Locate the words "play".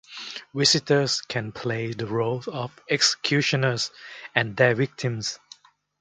1.51-1.91